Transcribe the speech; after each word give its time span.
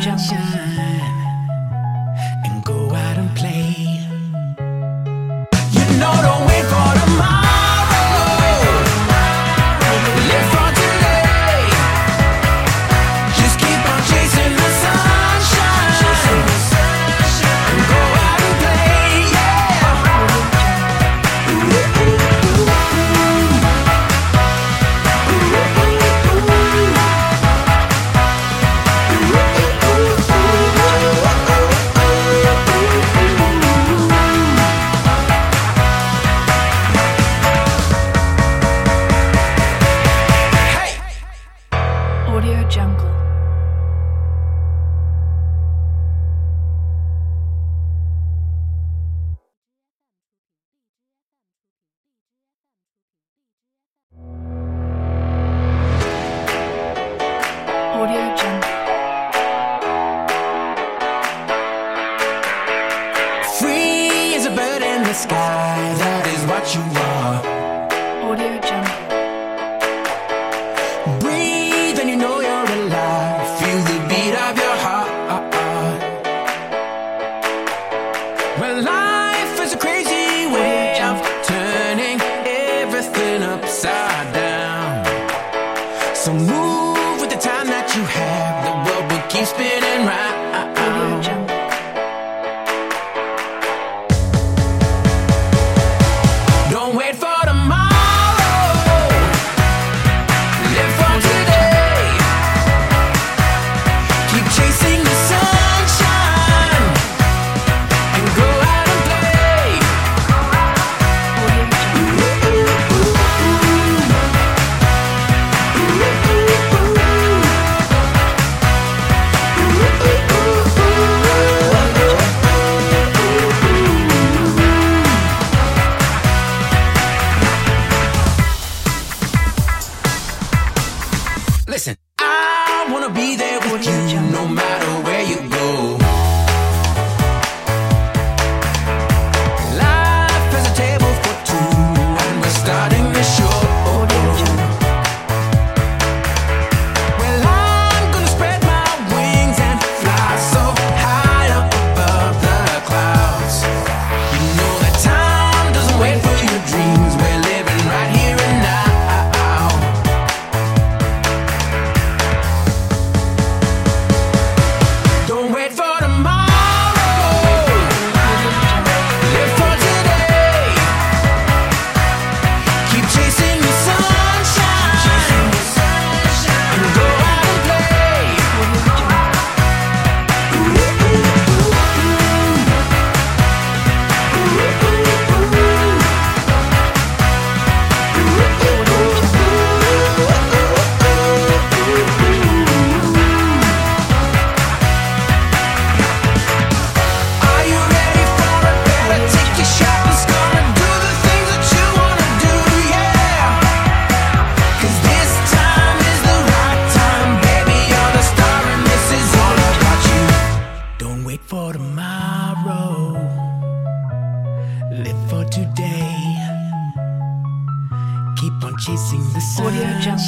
the 0.00 1.21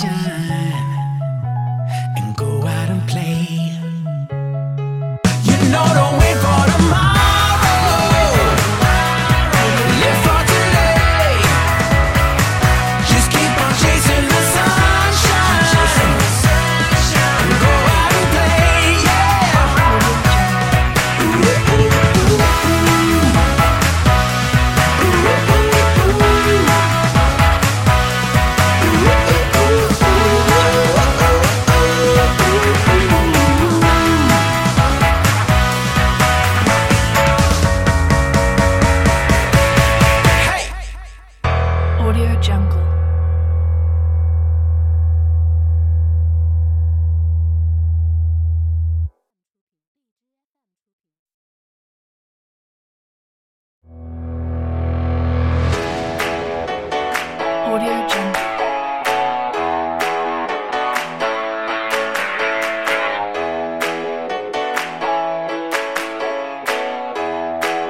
Station. 0.04 0.33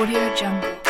Audio 0.00 0.34
Jungle. 0.34 0.89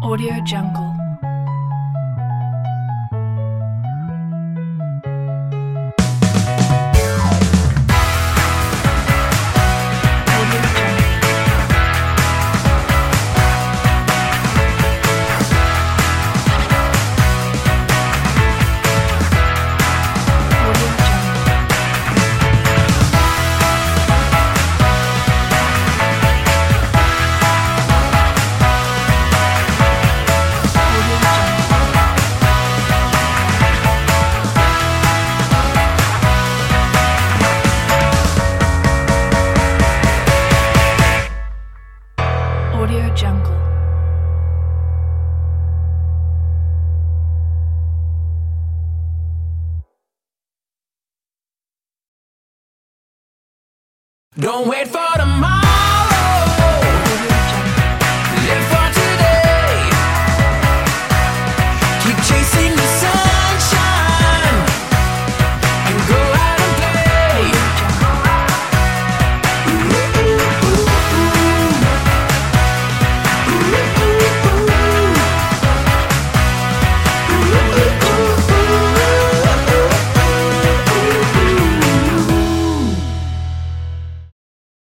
Audio 0.00 0.40
Jungle. 0.44 0.97
Audio 42.88 43.14
Jungle. 43.14 43.52
Don't 54.38 54.66
wait 54.68 54.88
for 54.88 55.18
them. 55.18 55.27